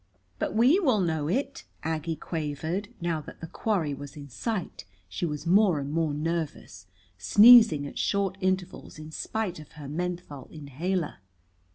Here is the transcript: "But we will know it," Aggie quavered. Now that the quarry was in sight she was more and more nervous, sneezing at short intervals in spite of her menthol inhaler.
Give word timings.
"But 0.39 0.55
we 0.55 0.79
will 0.79 0.99
know 0.99 1.27
it," 1.27 1.63
Aggie 1.83 2.15
quavered. 2.15 2.87
Now 2.99 3.21
that 3.21 3.39
the 3.39 3.45
quarry 3.45 3.93
was 3.93 4.15
in 4.17 4.29
sight 4.29 4.83
she 5.07 5.27
was 5.27 5.45
more 5.45 5.77
and 5.79 5.91
more 5.91 6.11
nervous, 6.11 6.87
sneezing 7.19 7.85
at 7.85 7.99
short 7.99 8.35
intervals 8.41 8.97
in 8.97 9.11
spite 9.11 9.59
of 9.59 9.73
her 9.73 9.87
menthol 9.87 10.47
inhaler. 10.49 11.17